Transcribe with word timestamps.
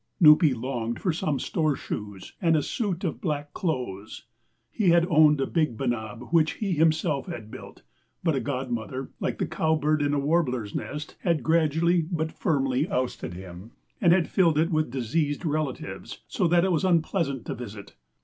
Nupee 0.19 0.55
longed 0.55 0.99
for 0.99 1.13
some 1.13 1.37
store 1.37 1.75
shoes 1.75 2.33
and 2.41 2.55
a 2.55 2.63
suit 2.63 3.03
of 3.03 3.21
black 3.21 3.53
clothes. 3.53 4.25
He 4.71 4.89
had 4.89 5.05
owned 5.11 5.39
a 5.39 5.45
big 5.45 5.77
benab 5.77 6.29
which 6.33 6.53
he 6.53 6.71
himself 6.71 7.27
had 7.27 7.51
built; 7.51 7.83
but 8.23 8.33
a 8.33 8.39
godmother, 8.39 9.11
like 9.19 9.37
the 9.37 9.45
cowbird 9.45 10.01
in 10.01 10.15
a 10.15 10.19
warbler's 10.19 10.73
nest, 10.73 11.17
had 11.19 11.43
gradually 11.43 12.01
but 12.11 12.31
firmly 12.31 12.89
ousted 12.89 13.35
him 13.35 13.73
and 14.01 14.11
had 14.11 14.27
filled 14.27 14.57
it 14.57 14.71
with 14.71 14.89
diseased 14.89 15.45
relatives, 15.45 16.23
so 16.27 16.47
that 16.47 16.65
it 16.65 16.71
was 16.71 16.83
unpleasant 16.83 17.45
to 17.45 17.53
visit. 17.53 17.93